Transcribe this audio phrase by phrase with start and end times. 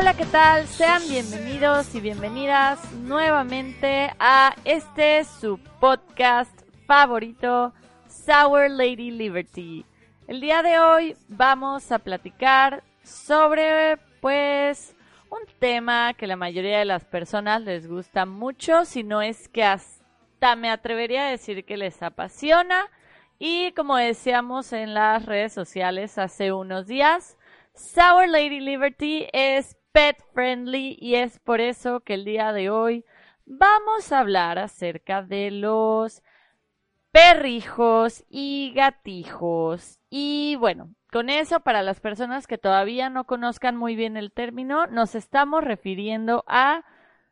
[0.00, 0.64] Hola, ¿qué tal?
[0.68, 6.56] Sean bienvenidos y bienvenidas nuevamente a este su podcast
[6.86, 7.74] favorito,
[8.06, 9.84] Sour Lady Liberty.
[10.28, 14.94] El día de hoy vamos a platicar sobre, pues,
[15.30, 19.64] un tema que la mayoría de las personas les gusta mucho, si no es que
[19.64, 22.86] hasta me atrevería a decir que les apasiona.
[23.40, 27.36] Y como decíamos en las redes sociales hace unos días,
[27.74, 33.04] Sour Lady Liberty es pet friendly y es por eso que el día de hoy
[33.46, 36.22] vamos a hablar acerca de los
[37.10, 39.98] perrijos y gatijos.
[40.10, 44.86] Y bueno, con eso, para las personas que todavía no conozcan muy bien el término,
[44.86, 46.84] nos estamos refiriendo a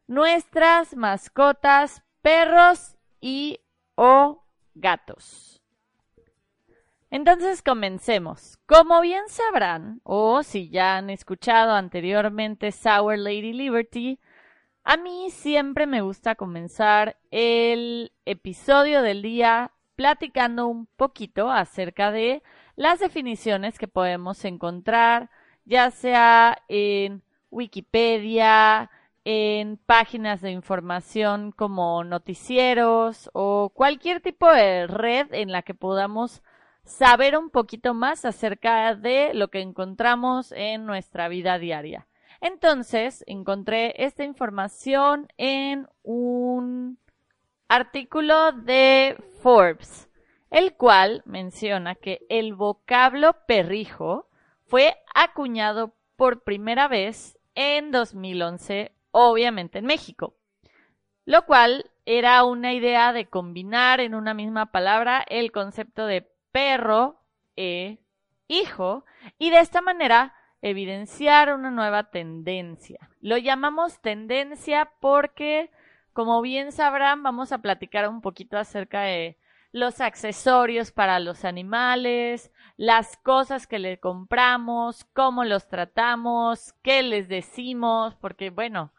[0.07, 3.60] nuestras mascotas, perros y
[3.96, 5.62] o gatos.
[7.16, 8.59] Entonces comencemos.
[8.66, 14.20] Como bien sabrán, o si ya han escuchado anteriormente Sour Lady Liberty,
[14.84, 22.42] a mí siempre me gusta comenzar el episodio del día platicando un poquito acerca de
[22.74, 25.30] las definiciones que podemos encontrar,
[25.64, 28.90] ya sea en Wikipedia,
[29.24, 36.42] en páginas de información como noticieros o cualquier tipo de red en la que podamos
[36.87, 42.06] saber un poquito más acerca de lo que encontramos en nuestra vida diaria.
[42.40, 46.98] Entonces, encontré esta información en un
[47.68, 50.09] artículo de Forbes,
[50.51, 54.28] el cual menciona que el vocablo perrijo
[54.66, 60.37] fue acuñado por primera vez en 2011, obviamente en México,
[61.24, 67.21] lo cual era una idea de combinar en una misma palabra el concepto de perro
[67.55, 67.99] e
[68.49, 69.05] hijo
[69.37, 73.11] y de esta manera evidenciar una nueva tendencia.
[73.21, 75.71] Lo llamamos tendencia porque,
[76.15, 79.37] como bien sabrán, vamos a platicar un poquito acerca de
[79.71, 87.28] los accesorios para los animales, las cosas que le compramos, cómo los tratamos, qué les
[87.28, 88.94] decimos, porque bueno,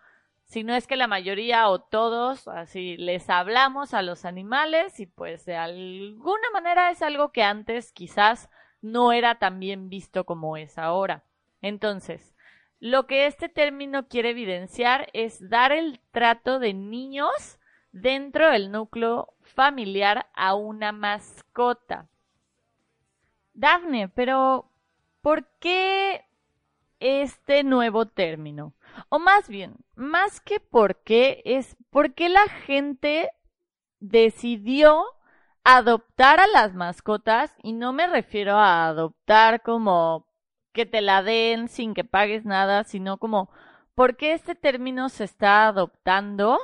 [0.47, 5.06] si no es que la mayoría o todos, así les hablamos a los animales y
[5.06, 8.50] pues de alguna manera es algo que antes quizás
[8.81, 11.25] no era tan bien visto como es ahora.
[11.62, 12.34] Entonces,
[12.80, 17.59] lo que este término quiere evidenciar es dar el trato de niños
[17.91, 22.07] dentro del núcleo familiar a una mascota.
[23.53, 24.72] Dafne, pero
[25.22, 26.24] ¿por qué
[27.02, 28.76] este nuevo término?
[29.09, 33.31] O más bien, más que por qué, es por qué la gente
[34.00, 35.03] decidió
[35.63, 40.28] adoptar a las mascotas y no me refiero a adoptar como
[40.73, 43.50] que te la den sin que pagues nada, sino como
[43.95, 46.59] por qué este término se está adoptando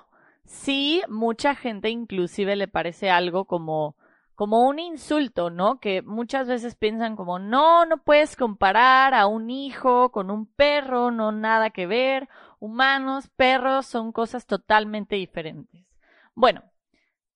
[0.46, 3.96] si mucha gente inclusive le parece algo como
[4.36, 5.80] como un insulto, ¿no?
[5.80, 11.12] Que muchas veces piensan como, no, no puedes comparar a un hijo con un perro,
[11.12, 12.30] no nada que ver,
[12.60, 15.86] humanos, perros son cosas totalmente diferentes.
[16.34, 16.64] Bueno,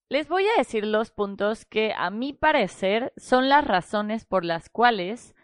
[0.09, 4.69] les voy a decir los puntos que a mi parecer son las razones por las
[4.69, 5.36] cuales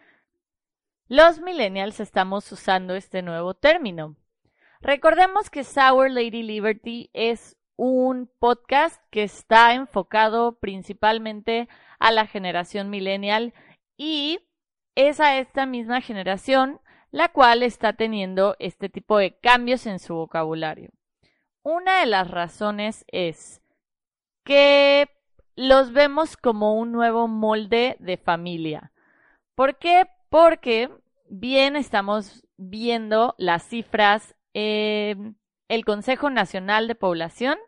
[1.06, 4.16] los millennials estamos usando este nuevo término.
[4.80, 11.68] Recordemos que Sour Lady Liberty es un podcast que está enfocado principalmente
[11.98, 13.54] a la generación millennial
[13.96, 14.40] y
[14.94, 16.80] es a esta misma generación
[17.10, 20.90] la cual está teniendo este tipo de cambios en su vocabulario.
[21.62, 23.62] Una de las razones es
[24.44, 25.08] que
[25.54, 28.92] los vemos como un nuevo molde de familia.
[29.54, 30.08] ¿Por qué?
[30.28, 30.90] Porque
[31.28, 34.34] bien estamos viendo las cifras
[35.68, 37.58] el Consejo Nacional de Población,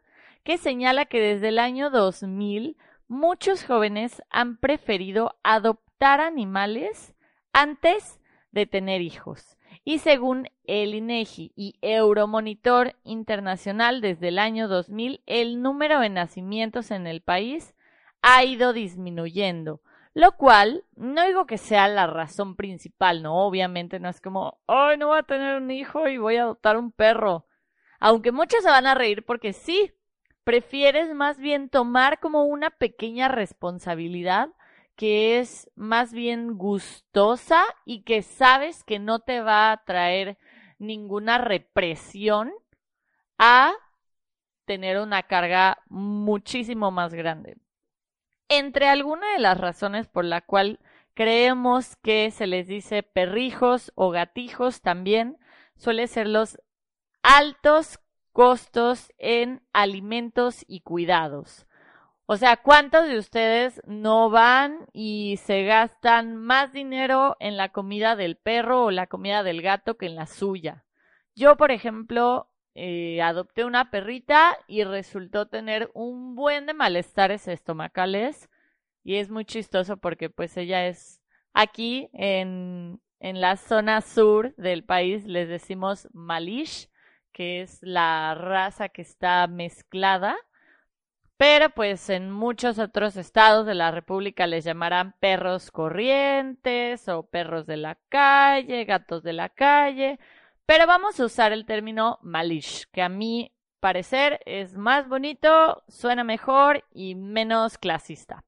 [0.44, 2.76] que señala que desde el año 2000
[3.08, 7.14] muchos jóvenes han preferido adoptar animales
[7.52, 8.20] antes
[8.52, 9.56] de tener hijos.
[9.84, 16.90] Y según el INEGI y Euromonitor Internacional desde el año 2000, el número de nacimientos
[16.90, 17.74] en el país
[18.22, 19.80] ha ido disminuyendo,
[20.14, 24.96] lo cual no digo que sea la razón principal, no, obviamente no es como, hoy
[24.96, 27.45] no voy a tener un hijo y voy a adoptar un perro.
[28.00, 29.92] Aunque muchos se van a reír porque sí,
[30.44, 34.50] prefieres más bien tomar como una pequeña responsabilidad
[34.96, 40.38] que es más bien gustosa y que sabes que no te va a traer
[40.78, 42.52] ninguna represión
[43.38, 43.72] a
[44.64, 47.56] tener una carga muchísimo más grande.
[48.48, 50.80] Entre algunas de las razones por la cual
[51.14, 55.38] creemos que se les dice perrijos o gatijos también
[55.76, 56.58] suele ser los
[57.28, 57.98] altos
[58.32, 61.66] costos en alimentos y cuidados.
[62.26, 68.14] O sea, ¿cuántos de ustedes no van y se gastan más dinero en la comida
[68.14, 70.84] del perro o la comida del gato que en la suya?
[71.34, 78.48] Yo, por ejemplo, eh, adopté una perrita y resultó tener un buen de malestares estomacales
[79.02, 81.20] y es muy chistoso porque pues ella es
[81.54, 86.88] aquí en, en la zona sur del país les decimos malish,
[87.36, 90.36] que es la raza que está mezclada
[91.36, 97.66] pero pues en muchos otros estados de la República les llamarán perros corrientes o perros
[97.66, 100.18] de la calle, gatos de la calle,
[100.64, 106.24] pero vamos a usar el término malish, que a mi parecer es más bonito, suena
[106.24, 108.44] mejor y menos clasista.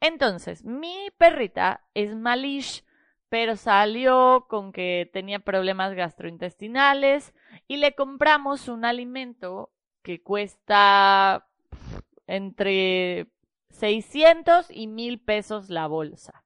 [0.00, 2.82] Entonces, mi perrita es malish,
[3.28, 7.34] pero salió con que tenía problemas gastrointestinales
[7.72, 9.72] y le compramos un alimento
[10.02, 11.48] que cuesta
[12.26, 13.28] entre
[13.70, 16.44] 600 y 1000 pesos la bolsa.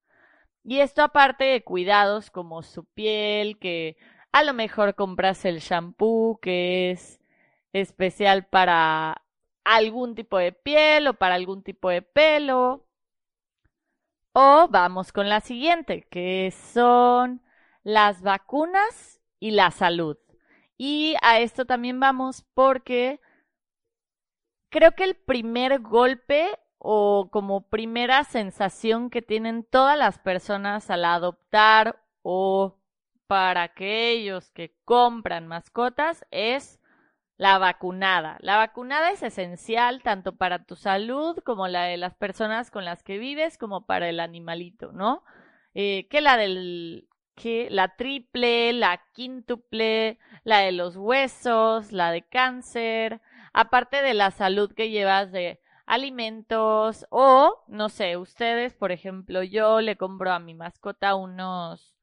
[0.62, 3.96] Y esto aparte de cuidados como su piel, que
[4.30, 7.20] a lo mejor compras el shampoo que es
[7.72, 9.24] especial para
[9.64, 12.86] algún tipo de piel o para algún tipo de pelo.
[14.32, 17.42] O vamos con la siguiente, que son
[17.82, 20.18] las vacunas y la salud.
[20.76, 23.20] Y a esto también vamos porque
[24.70, 31.04] creo que el primer golpe o como primera sensación que tienen todas las personas al
[31.04, 32.78] adoptar o
[33.26, 36.80] para aquellos que compran mascotas es
[37.38, 38.38] la vacunada.
[38.40, 43.02] La vacunada es esencial tanto para tu salud como la de las personas con las
[43.02, 45.22] que vives como para el animalito, ¿no?
[45.74, 52.22] Eh, que la del que la triple, la quíntuple, la de los huesos, la de
[52.22, 53.20] cáncer,
[53.52, 59.80] aparte de la salud que llevas de alimentos o, no sé, ustedes, por ejemplo, yo
[59.80, 61.94] le compro a mi mascota unos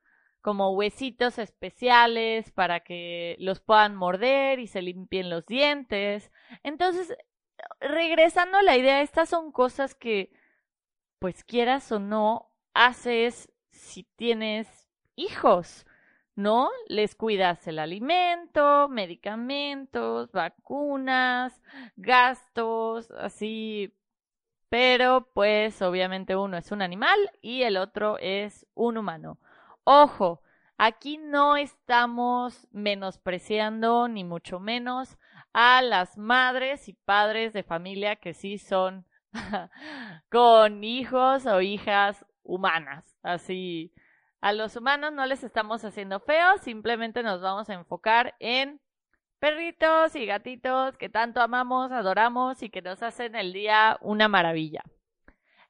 [0.42, 6.32] como huesitos especiales para que los puedan morder y se limpien los dientes.
[6.64, 7.16] Entonces,
[7.80, 10.32] regresando a la idea, estas son cosas que,
[11.20, 14.83] pues quieras o no, haces si tienes
[15.16, 15.86] hijos.
[16.36, 16.70] ¿no?
[16.88, 21.62] Les cuidas el alimento, medicamentos, vacunas,
[21.96, 23.94] gastos, así.
[24.70, 29.40] Pero pues obviamente uno es un animal y el otro es un humano.
[29.84, 30.42] Ojo,
[30.78, 35.18] aquí no estamos menospreciando ni mucho menos
[35.54, 39.06] a las madres y padres de familia que sí son
[40.32, 43.94] con hijos o hijas humanas, así
[44.44, 48.82] a los humanos no les estamos haciendo feos, simplemente nos vamos a enfocar en
[49.40, 54.82] perritos y gatitos que tanto amamos, adoramos y que nos hacen el día una maravilla.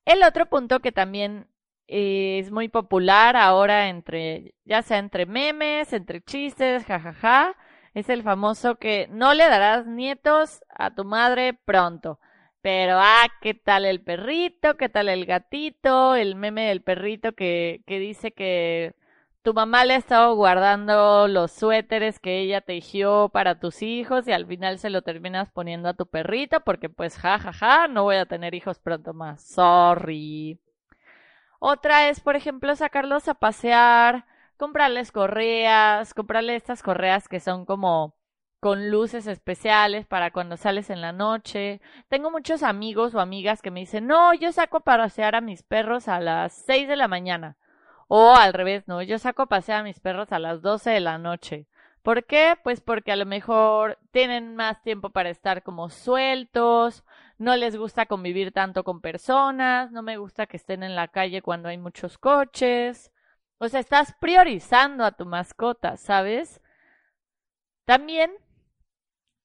[0.06, 1.48] El otro punto que también
[1.88, 7.56] eh, es muy popular ahora entre, ya sea entre memes, entre chistes, jajaja,
[7.94, 12.20] es el famoso que no le darás nietos a tu madre pronto.
[12.64, 14.78] Pero, ah, ¿qué tal el perrito?
[14.78, 16.16] ¿Qué tal el gatito?
[16.16, 18.96] El meme del perrito que, que dice que
[19.44, 24.32] tu mamá le ha estado guardando los suéteres que ella tejió para tus hijos y
[24.32, 28.04] al final se lo terminas poniendo a tu perrito porque pues ja, ja, ja, no
[28.04, 29.44] voy a tener hijos pronto más.
[29.44, 30.60] Sorry.
[31.60, 34.26] Otra es, por ejemplo, sacarlos a pasear,
[34.58, 38.16] comprarles correas, comprarle estas correas que son como
[38.64, 41.82] con luces especiales para cuando sales en la noche.
[42.08, 45.64] Tengo muchos amigos o amigas que me dicen, no, yo saco a pasear a mis
[45.64, 47.58] perros a las seis de la mañana.
[48.08, 51.02] O al revés, no, yo saco a pasear a mis perros a las doce de
[51.02, 51.68] la noche.
[52.04, 52.58] ¿Por qué?
[52.64, 57.04] Pues porque a lo mejor tienen más tiempo para estar como sueltos,
[57.38, 61.42] no les gusta convivir tanto con personas, no me gusta que estén en la calle
[61.42, 63.12] cuando hay muchos coches.
[63.58, 66.62] O sea, estás priorizando a tu mascota, ¿sabes?
[67.86, 68.32] También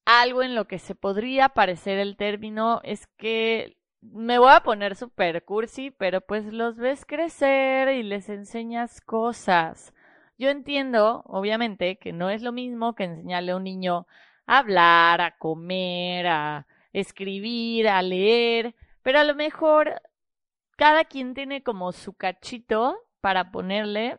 [0.08, 4.96] algo en lo que se podría parecer el término es que me voy a poner
[4.96, 9.92] super cursi, pero pues los ves crecer y les enseñas cosas.
[10.38, 14.06] Yo entiendo, obviamente, que no es lo mismo que enseñarle a un niño
[14.46, 20.00] a hablar, a comer, a escribir, a leer, pero a lo mejor
[20.78, 24.18] cada quien tiene como su cachito para ponerle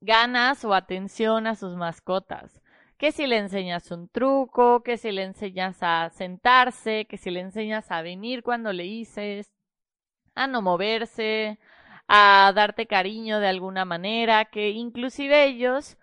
[0.00, 2.60] ganas o atención a sus mascotas
[3.04, 7.40] que si le enseñas un truco, que si le enseñas a sentarse, que si le
[7.40, 9.52] enseñas a venir cuando le dices,
[10.34, 11.58] a no moverse,
[12.08, 15.98] a darte cariño de alguna manera, que inclusive ellos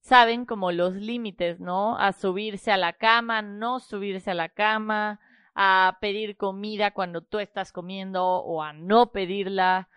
[0.00, 1.96] saben como los límites, ¿no?
[1.96, 5.20] A subirse a la cama, no subirse a la cama,
[5.54, 9.88] a pedir comida cuando tú estás comiendo o a no pedirla.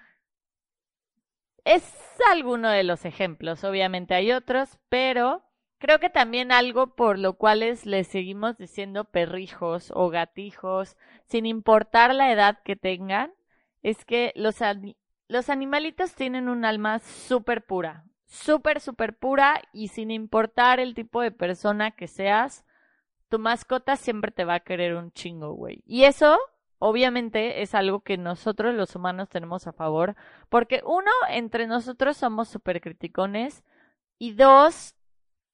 [1.66, 1.84] Es
[2.32, 5.44] alguno de los ejemplos, obviamente hay otros, pero
[5.84, 12.16] creo que también algo por lo cual les seguimos diciendo perrijos o gatijos, sin importar
[12.16, 13.34] la edad que tengan,
[13.82, 14.60] es que los,
[15.28, 21.20] los animalitos tienen un alma súper pura, súper, súper pura y sin importar el tipo
[21.20, 22.64] de persona que seas,
[23.28, 25.84] tu mascota siempre te va a querer un chingo, güey.
[25.86, 26.40] Y eso,
[26.80, 30.16] obviamente, es algo que nosotros los humanos tenemos a favor,
[30.48, 33.66] porque uno, entre nosotros somos súper criticones
[34.18, 34.96] y dos,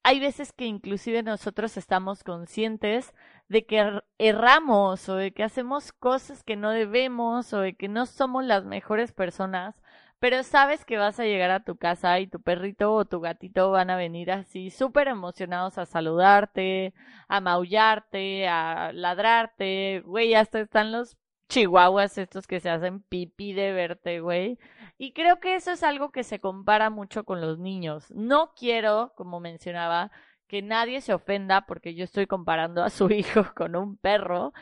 [0.02, 3.14] hay veces que inclusive nosotros estamos conscientes
[3.48, 8.06] de que erramos o de que hacemos cosas que no debemos o de que no
[8.06, 9.74] somos las mejores personas,
[10.18, 13.70] pero sabes que vas a llegar a tu casa y tu perrito o tu gatito
[13.70, 16.94] van a venir así súper emocionados a saludarte,
[17.28, 21.16] a maullarte, a ladrarte, güey, hasta están los
[21.48, 24.58] chihuahuas estos que se hacen pipí de verte, güey.
[25.02, 28.10] Y creo que eso es algo que se compara mucho con los niños.
[28.10, 30.10] No quiero, como mencionaba,
[30.46, 34.52] que nadie se ofenda porque yo estoy comparando a su hijo con un perro,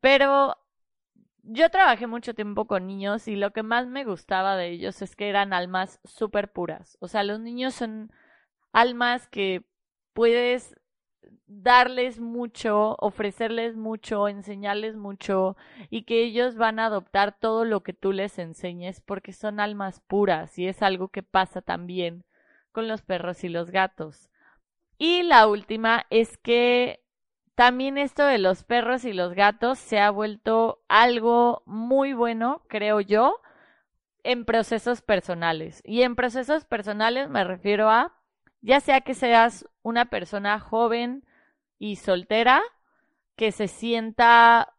[0.00, 0.58] pero
[1.44, 5.16] yo trabajé mucho tiempo con niños y lo que más me gustaba de ellos es
[5.16, 6.98] que eran almas súper puras.
[7.00, 8.12] O sea, los niños son
[8.72, 9.64] almas que
[10.12, 10.76] puedes
[11.46, 15.56] darles mucho, ofrecerles mucho, enseñarles mucho
[15.90, 20.00] y que ellos van a adoptar todo lo que tú les enseñes porque son almas
[20.00, 22.24] puras y es algo que pasa también
[22.72, 24.30] con los perros y los gatos.
[24.98, 27.04] Y la última es que
[27.54, 33.00] también esto de los perros y los gatos se ha vuelto algo muy bueno, creo
[33.00, 33.40] yo,
[34.24, 35.82] en procesos personales.
[35.84, 38.15] Y en procesos personales me refiero a,
[38.66, 41.24] ya sea que seas una persona joven
[41.78, 42.60] y soltera,
[43.36, 44.74] que se sienta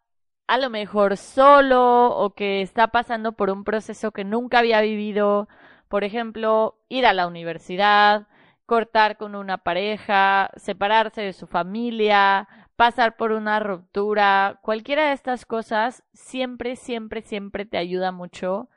[0.48, 5.48] a lo mejor solo o que está pasando por un proceso que nunca había vivido,
[5.88, 8.28] por ejemplo, ir a la universidad,
[8.66, 15.46] cortar con una pareja, separarse de su familia, pasar por una ruptura, cualquiera de estas
[15.46, 18.70] cosas, siempre, siempre, siempre te ayuda mucho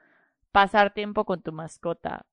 [0.52, 2.26] pasar tiempo con tu mascota.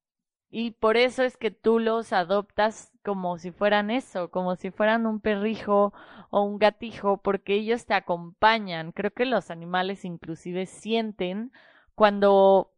[0.49, 5.05] Y por eso es que tú los adoptas como si fueran eso, como si fueran
[5.05, 5.93] un perrijo
[6.29, 8.91] o un gatijo, porque ellos te acompañan.
[8.93, 11.51] Creo que los animales inclusive sienten
[11.95, 12.73] cuando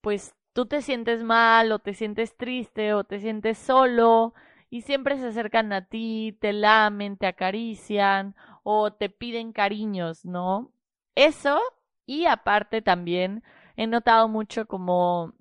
[0.00, 4.34] pues tú te sientes mal o te sientes triste o te sientes solo
[4.70, 10.72] y siempre se acercan a ti, te lamen, te acarician o te piden cariños, ¿no?
[11.14, 11.60] Eso
[12.06, 13.42] y aparte también
[13.76, 15.34] he notado mucho como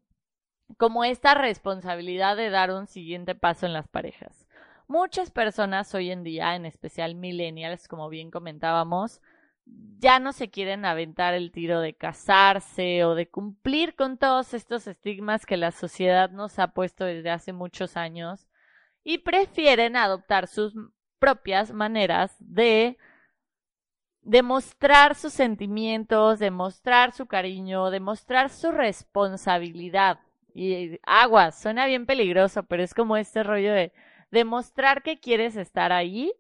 [0.78, 4.48] como esta responsabilidad de dar un siguiente paso en las parejas.
[4.88, 9.22] Muchas personas hoy en día, en especial millennials, como bien comentábamos,
[10.00, 14.88] ya no se quieren aventar el tiro de casarse o de cumplir con todos estos
[14.88, 18.48] estigmas que la sociedad nos ha puesto desde hace muchos años
[19.04, 20.74] y prefieren adoptar sus
[21.20, 22.98] propias maneras de
[24.22, 30.20] demostrar sus sentimientos, demostrar su cariño, demostrar su responsabilidad.
[30.54, 33.94] Y aguas, suena bien peligroso, pero es como este rollo de
[34.32, 36.34] demostrar que quieres estar ahí.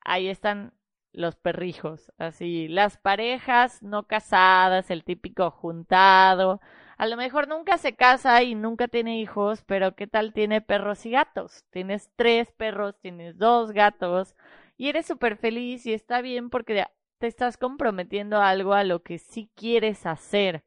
[0.00, 0.72] Ahí están
[1.12, 6.60] los perrijos, así, las parejas no casadas, el típico juntado,
[6.98, 11.06] a lo mejor nunca se casa y nunca tiene hijos, pero ¿qué tal tiene perros
[11.06, 11.64] y gatos?
[11.70, 14.34] Tienes tres perros, tienes dos gatos
[14.76, 16.86] y eres súper feliz y está bien porque
[17.18, 20.64] te estás comprometiendo algo a lo que sí quieres hacer.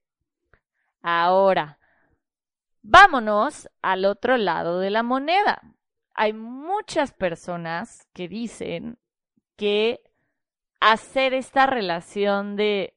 [1.01, 1.79] Ahora,
[2.81, 5.61] vámonos al otro lado de la moneda.
[6.13, 8.97] Hay muchas personas que dicen
[9.55, 10.01] que
[10.79, 12.95] hacer esta relación de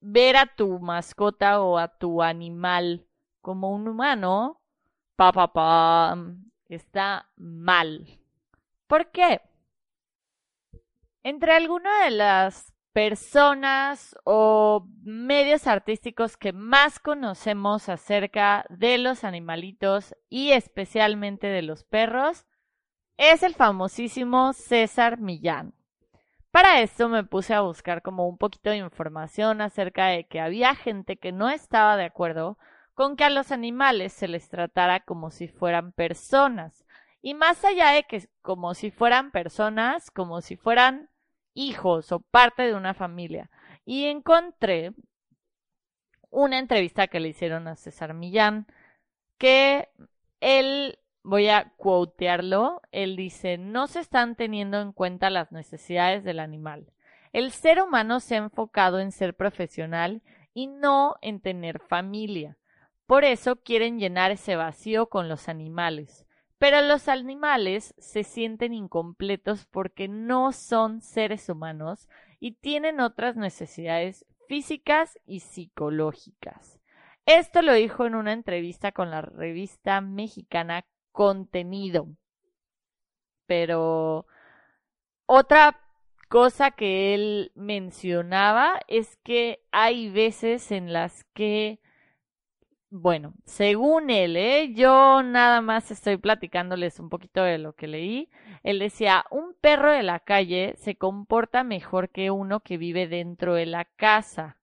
[0.00, 3.06] ver a tu mascota o a tu animal
[3.40, 4.60] como un humano,
[5.16, 6.16] pa, pa, pa,
[6.68, 8.20] está mal.
[8.86, 9.40] ¿Por qué?
[11.22, 20.14] Entre algunas de las personas o medios artísticos que más conocemos acerca de los animalitos
[20.28, 22.46] y especialmente de los perros
[23.16, 25.74] es el famosísimo César Millán.
[26.50, 30.74] Para esto me puse a buscar como un poquito de información acerca de que había
[30.74, 32.58] gente que no estaba de acuerdo
[32.94, 36.84] con que a los animales se les tratara como si fueran personas.
[37.20, 41.10] Y más allá de que como si fueran personas, como si fueran
[41.58, 43.50] hijos o parte de una familia.
[43.84, 44.92] Y encontré
[46.30, 48.66] una entrevista que le hicieron a César Millán,
[49.38, 49.88] que
[50.40, 52.80] él voy a quotearlo.
[52.92, 56.92] Él dice, no se están teniendo en cuenta las necesidades del animal.
[57.32, 60.22] El ser humano se ha enfocado en ser profesional
[60.54, 62.56] y no en tener familia.
[63.06, 66.26] Por eso quieren llenar ese vacío con los animales.
[66.58, 72.08] Pero los animales se sienten incompletos porque no son seres humanos
[72.40, 76.80] y tienen otras necesidades físicas y psicológicas.
[77.26, 82.08] Esto lo dijo en una entrevista con la revista mexicana Contenido.
[83.46, 84.26] Pero
[85.26, 85.80] otra
[86.28, 91.80] cosa que él mencionaba es que hay veces en las que
[92.90, 94.72] bueno, según él, ¿eh?
[94.74, 98.30] yo nada más estoy platicándoles un poquito de lo que leí.
[98.62, 103.54] Él decía, un perro de la calle se comporta mejor que uno que vive dentro
[103.54, 104.56] de la casa.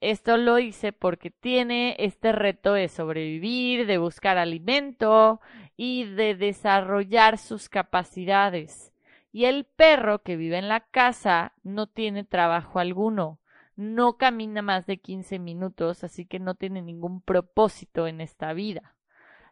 [0.00, 5.40] Esto lo hice porque tiene este reto de sobrevivir, de buscar alimento
[5.76, 8.92] y de desarrollar sus capacidades.
[9.30, 13.38] Y el perro que vive en la casa no tiene trabajo alguno
[13.78, 18.96] no camina más de 15 minutos, así que no tiene ningún propósito en esta vida.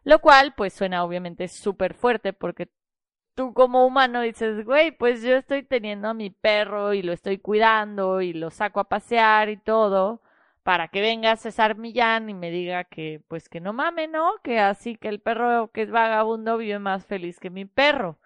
[0.03, 2.69] Lo cual, pues suena obviamente súper fuerte porque
[3.35, 7.37] tú como humano dices, güey, pues yo estoy teniendo a mi perro y lo estoy
[7.39, 10.21] cuidando y lo saco a pasear y todo
[10.63, 14.33] para que venga César Millán y me diga que, pues que no mame, ¿no?
[14.43, 18.19] Que así que el perro que es vagabundo vive más feliz que mi perro.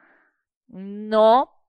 [0.68, 1.61] No,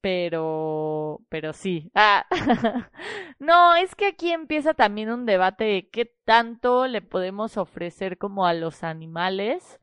[0.00, 1.90] pero, pero sí.
[1.94, 2.26] Ah.
[3.38, 8.46] no, es que aquí empieza también un debate de qué tanto le podemos ofrecer como
[8.46, 9.80] a los animales.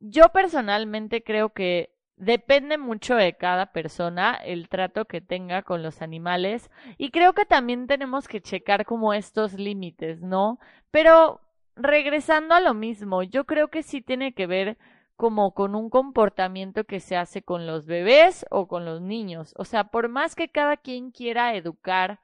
[0.00, 6.00] Yo personalmente creo que depende mucho de cada persona el trato que tenga con los
[6.02, 10.58] animales y creo que también tenemos que checar como estos límites, ¿no?
[10.90, 11.40] Pero
[11.76, 14.78] regresando a lo mismo, yo creo que sí tiene que ver
[15.16, 19.54] como con un comportamiento que se hace con los bebés o con los niños.
[19.56, 22.20] O sea, por más que cada quien quiera educar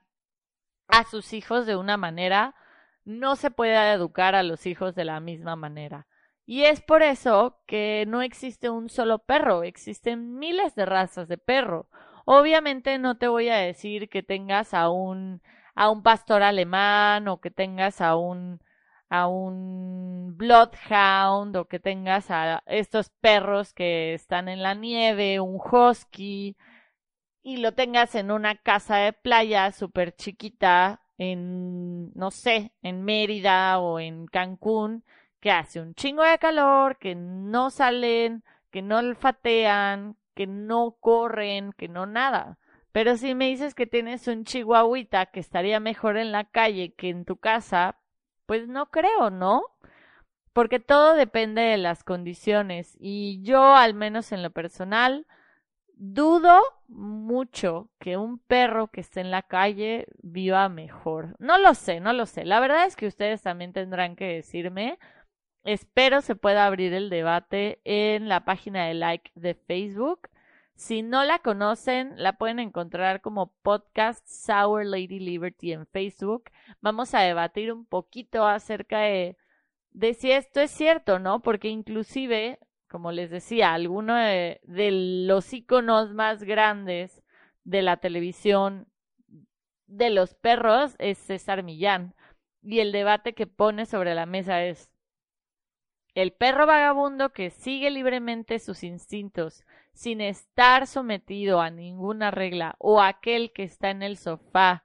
[0.88, 2.54] a sus hijos de una manera,
[3.04, 6.06] no se puede educar a los hijos de la misma manera.
[6.44, 11.38] Y es por eso que no existe un solo perro, existen miles de razas de
[11.38, 11.88] perro.
[12.24, 15.40] Obviamente no te voy a decir que tengas a un
[15.74, 18.60] a un pastor alemán o que tengas a un
[19.12, 25.60] a un bloodhound o que tengas a estos perros que están en la nieve, un
[25.60, 26.56] husky,
[27.42, 33.78] y lo tengas en una casa de playa súper chiquita en, no sé, en Mérida
[33.80, 35.04] o en Cancún,
[35.40, 41.74] que hace un chingo de calor, que no salen, que no olfatean, que no corren,
[41.74, 42.58] que no nada.
[42.92, 47.10] Pero si me dices que tienes un chihuahuita que estaría mejor en la calle que
[47.10, 47.98] en tu casa,
[48.52, 49.64] pues no creo, ¿no?
[50.52, 55.26] Porque todo depende de las condiciones y yo, al menos en lo personal,
[55.94, 61.34] dudo mucho que un perro que esté en la calle viva mejor.
[61.38, 62.44] No lo sé, no lo sé.
[62.44, 64.98] La verdad es que ustedes también tendrán que decirme.
[65.64, 70.28] Espero se pueda abrir el debate en la página de like de Facebook.
[70.82, 76.50] Si no la conocen, la pueden encontrar como podcast Sour Lady Liberty en Facebook.
[76.80, 79.36] Vamos a debatir un poquito acerca de,
[79.92, 81.40] de si esto es cierto, ¿no?
[81.40, 84.90] Porque inclusive, como les decía, alguno de, de
[85.28, 87.22] los iconos más grandes
[87.62, 88.88] de la televisión
[89.86, 92.16] de los perros es César Millán.
[92.60, 94.90] Y el debate que pone sobre la mesa es
[96.14, 103.00] el perro vagabundo que sigue libremente sus instintos sin estar sometido a ninguna regla o
[103.00, 104.82] aquel que está en el sofá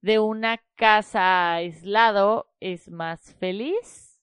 [0.00, 4.20] de una casa aislado es más feliz?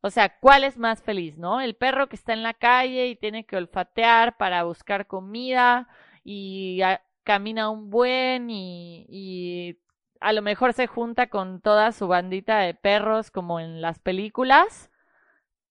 [0.00, 1.60] O sea, ¿cuál es más feliz, no?
[1.62, 5.88] El perro que está en la calle y tiene que olfatear para buscar comida
[6.22, 6.80] y
[7.22, 9.78] camina un buen y, y
[10.20, 14.90] a lo mejor se junta con toda su bandita de perros como en las películas.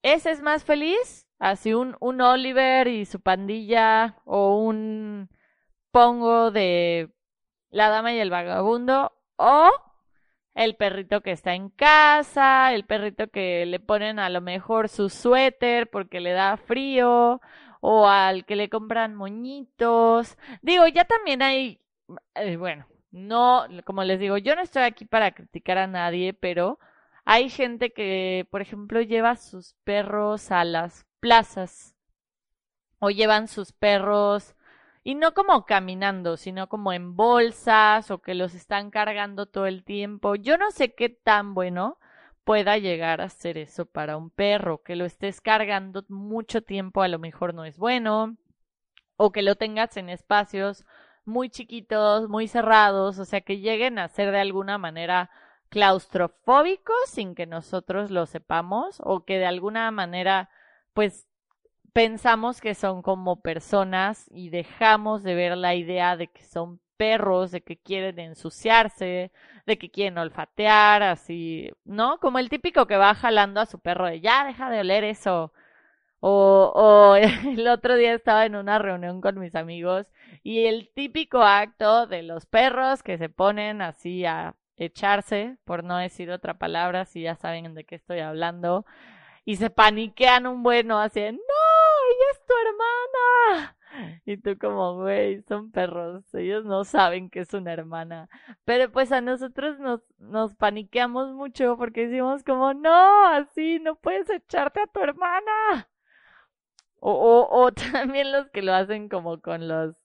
[0.02, 1.28] ¿Ese es más feliz?
[1.44, 5.30] Así un, un Oliver y su pandilla o un
[5.92, 7.10] Pongo de
[7.70, 9.70] La Dama y el Vagabundo o
[10.56, 15.10] el perrito que está en casa, el perrito que le ponen a lo mejor su
[15.10, 17.42] suéter porque le da frío
[17.82, 20.38] o al que le compran moñitos.
[20.62, 21.82] Digo, ya también hay,
[22.36, 26.80] eh, bueno, no, como les digo, yo no estoy aquí para criticar a nadie, pero
[27.26, 31.96] hay gente que, por ejemplo, lleva sus perros a las plazas
[33.00, 34.56] o llevan sus perros
[35.06, 39.86] y no como caminando, sino como en bolsas o que los están cargando todo el
[39.86, 40.36] tiempo.
[40.36, 41.98] Yo no sé qué tan bueno,
[42.44, 47.08] pueda llegar a ser eso para un perro, que lo estés cargando mucho tiempo a
[47.08, 48.36] lo mejor no es bueno,
[49.16, 50.86] o que lo tengas en espacios
[51.24, 55.30] muy chiquitos, muy cerrados, o sea, que lleguen a ser de alguna manera
[55.70, 60.50] claustrofóbicos sin que nosotros lo sepamos, o que de alguna manera,
[60.94, 61.28] pues,
[61.94, 67.52] pensamos que son como personas y dejamos de ver la idea de que son perros,
[67.52, 69.32] de que quieren ensuciarse,
[69.66, 72.20] de que quieren olfatear, así, ¿no?
[72.20, 75.54] Como el típico que va jalando a su perro de ya, deja de oler eso.
[76.22, 80.08] O, o el otro día estaba en una reunión con mis amigos
[80.44, 85.98] y el típico acto de los perros que se ponen así a echarse, por no
[85.98, 88.86] decir otra palabra, si ya saben de qué estoy hablando,
[89.46, 93.78] y se paniquean un bueno, así, no, ella es tu hermana.
[94.26, 98.30] Y tú como, güey, son perros, ellos no saben que es una hermana.
[98.66, 104.30] Pero pues a nosotros nos, nos paniqueamos mucho porque decimos como, no, así no puedes
[104.30, 105.90] echarte a tu hermana.
[107.00, 109.96] O, o, o también los que lo hacen como con los,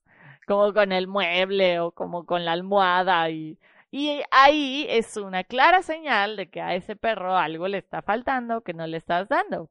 [0.47, 3.59] como con el mueble o como con la almohada y,
[3.91, 8.63] y ahí es una clara señal de que a ese perro algo le está faltando
[8.63, 9.71] que no le estás dando.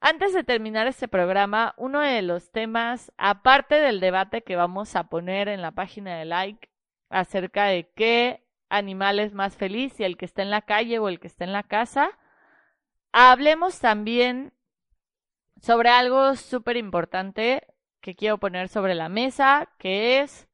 [0.00, 5.08] Antes de terminar este programa, uno de los temas, aparte del debate que vamos a
[5.08, 6.68] poner en la página de like
[7.08, 11.08] acerca de qué animal es más feliz, si el que está en la calle o
[11.08, 12.10] el que está en la casa,
[13.12, 14.52] hablemos también
[15.60, 17.66] sobre algo súper importante
[18.00, 20.47] que quiero poner sobre la mesa, que es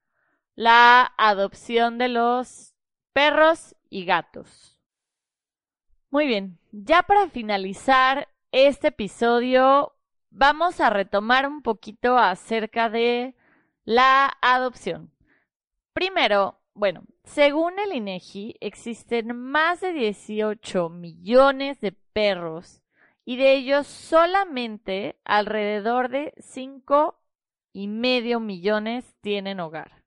[0.55, 2.75] la adopción de los
[3.13, 4.81] perros y gatos.
[6.11, 9.97] Muy bien, ya para finalizar este episodio
[10.31, 13.35] vamos a retomar un poquito acerca de
[13.85, 15.13] la adopción.
[15.93, 22.83] Primero, bueno, según el INEGI, existen más de 18 millones de perros
[23.25, 27.19] y de ellos solamente alrededor de 5
[27.73, 30.04] y medio millones tienen hogar.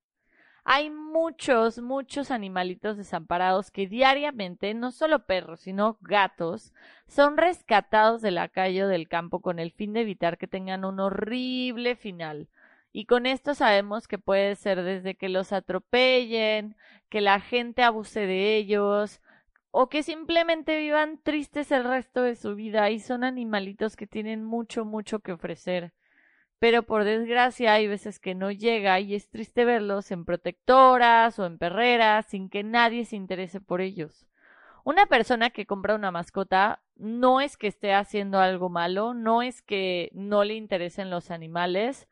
[0.70, 6.74] Hay muchos, muchos animalitos desamparados que diariamente, no solo perros, sino gatos,
[7.08, 10.84] son rescatados de la calle o del campo con el fin de evitar que tengan
[10.84, 12.50] un horrible final.
[12.92, 16.76] Y con esto sabemos que puede ser desde que los atropellen,
[17.08, 19.22] que la gente abuse de ellos,
[19.72, 24.44] o que simplemente vivan tristes el resto de su vida y son animalitos que tienen
[24.44, 25.94] mucho, mucho que ofrecer
[26.60, 31.46] pero por desgracia hay veces que no llega y es triste verlos en protectoras o
[31.46, 34.26] en perreras sin que nadie se interese por ellos.
[34.84, 39.62] Una persona que compra una mascota no es que esté haciendo algo malo, no es
[39.62, 42.08] que no le interesen los animales,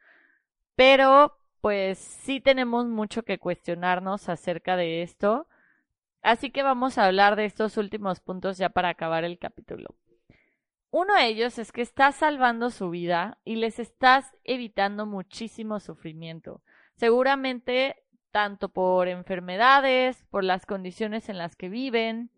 [0.75, 5.47] pero pues sí tenemos mucho que cuestionarnos acerca de esto.
[6.21, 9.95] Así que vamos a hablar de estos últimos puntos ya para acabar el capítulo.
[10.91, 16.61] Uno de ellos es que estás salvando su vida y les estás evitando muchísimo sufrimiento.
[16.95, 22.31] Seguramente tanto por enfermedades, por las condiciones en las que viven,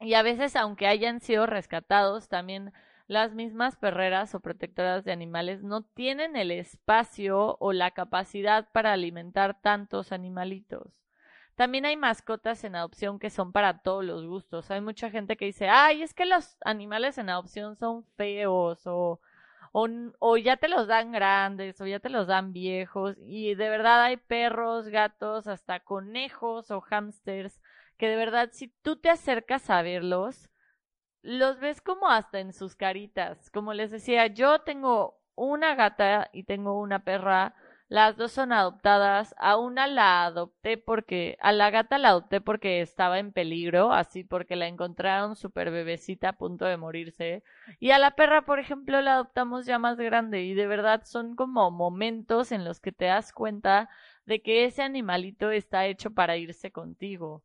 [0.00, 2.72] y a veces aunque hayan sido rescatados, también
[3.06, 8.92] las mismas perreras o protectoras de animales no tienen el espacio o la capacidad para
[8.92, 11.03] alimentar tantos animalitos.
[11.56, 14.70] También hay mascotas en adopción que son para todos los gustos.
[14.70, 19.20] Hay mucha gente que dice, ay, es que los animales en adopción son feos o,
[19.72, 19.88] o,
[20.18, 23.16] o ya te los dan grandes o ya te los dan viejos.
[23.26, 27.60] Y de verdad hay perros, gatos, hasta conejos o hámsters
[27.96, 30.48] que de verdad si tú te acercas a verlos,
[31.22, 33.50] los ves como hasta en sus caritas.
[33.50, 37.54] Como les decía, yo tengo una gata y tengo una perra
[37.94, 39.36] las dos son adoptadas.
[39.38, 44.24] A una la adopté porque, a la gata la adopté porque estaba en peligro, así
[44.24, 47.44] porque la encontraron súper bebecita a punto de morirse.
[47.78, 51.36] Y a la perra, por ejemplo, la adoptamos ya más grande y de verdad son
[51.36, 53.88] como momentos en los que te das cuenta
[54.26, 57.44] de que ese animalito está hecho para irse contigo.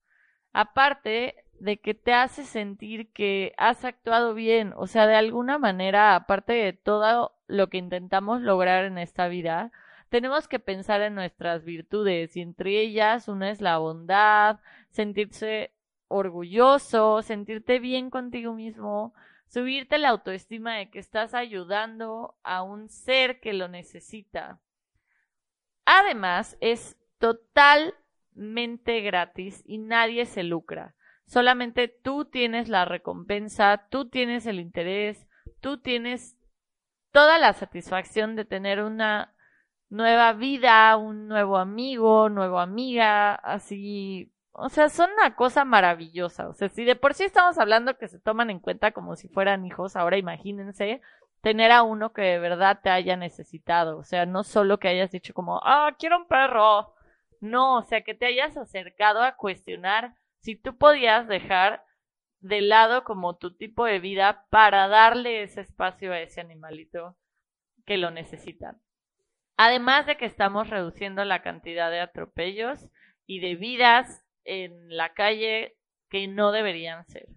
[0.51, 6.15] Aparte de que te hace sentir que has actuado bien, o sea, de alguna manera,
[6.15, 9.71] aparte de todo lo que intentamos lograr en esta vida,
[10.09, 15.71] tenemos que pensar en nuestras virtudes y entre ellas una es la bondad, sentirse
[16.07, 19.13] orgulloso, sentirte bien contigo mismo,
[19.47, 24.59] subirte la autoestima de que estás ayudando a un ser que lo necesita.
[25.85, 30.95] Además, es totalmente gratis y nadie se lucra.
[31.25, 35.27] Solamente tú tienes la recompensa, tú tienes el interés,
[35.61, 36.37] tú tienes
[37.11, 39.35] toda la satisfacción de tener una
[39.89, 46.49] nueva vida, un nuevo amigo, nueva amiga, así, o sea, son una cosa maravillosa.
[46.49, 49.27] O sea, si de por sí estamos hablando que se toman en cuenta como si
[49.29, 51.01] fueran hijos, ahora imagínense
[51.41, 53.97] tener a uno que de verdad te haya necesitado.
[53.97, 56.93] O sea, no solo que hayas dicho como, ah, quiero un perro.
[57.41, 61.85] No, o sea, que te hayas acercado a cuestionar si tú podías dejar
[62.41, 67.17] de lado como tu tipo de vida para darle ese espacio a ese animalito
[67.85, 68.81] que lo necesitan.
[69.61, 72.87] Además de que estamos reduciendo la cantidad de atropellos
[73.25, 75.75] y de vidas en la calle
[76.09, 77.27] que no deberían ser.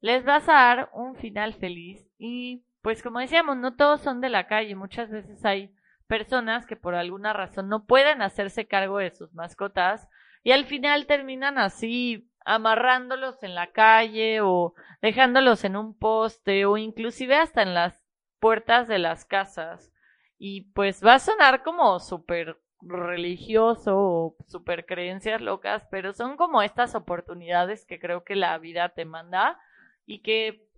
[0.00, 4.28] Les vas a dar un final feliz y pues como decíamos, no todos son de
[4.28, 5.74] la calle, muchas veces hay
[6.06, 10.08] personas que por alguna razón no pueden hacerse cargo de sus mascotas
[10.44, 16.76] y al final terminan así amarrándolos en la calle o dejándolos en un poste o
[16.76, 18.00] inclusive hasta en las
[18.38, 19.90] puertas de las casas.
[20.38, 26.62] Y pues va a sonar como súper religioso o súper creencias locas, pero son como
[26.62, 29.58] estas oportunidades que creo que la vida te manda
[30.06, 30.68] y que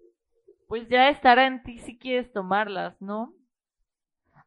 [0.68, 3.32] pues ya estará en ti si quieres tomarlas, ¿no?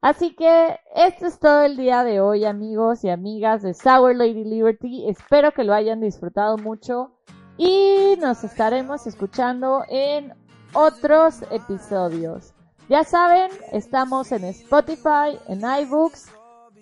[0.02, 4.46] Así que esto es todo el día de hoy, amigos y amigas de Sour Lady
[4.46, 5.10] Liberty.
[5.10, 7.20] Espero que lo hayan disfrutado mucho
[7.58, 10.34] y nos estaremos escuchando en
[10.74, 12.54] otros episodios.
[12.90, 16.32] Ya saben, estamos en Spotify, en iBooks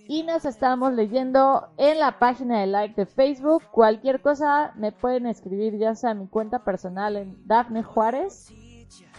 [0.08, 3.64] y nos estamos leyendo en la página de like de Facebook.
[3.72, 8.54] Cualquier cosa me pueden escribir ya sea a mi cuenta personal en Daphne Juárez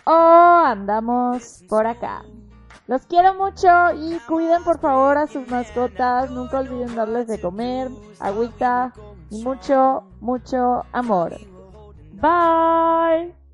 [0.05, 2.25] o andamos por acá.
[2.87, 6.31] Los quiero mucho y cuiden por favor a sus mascotas.
[6.31, 8.95] Nunca olviden darles de comer, agüita
[9.29, 11.37] y mucho, mucho amor.
[12.15, 13.48] Bye.